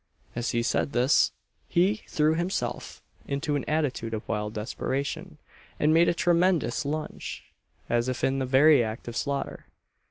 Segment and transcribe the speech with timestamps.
[0.35, 1.31] As he said this,
[1.67, 5.37] he threw himself into an attitude of wild desperation,
[5.79, 7.43] and made a tremendous lunge,
[7.87, 9.67] as if in the very act of slaughter.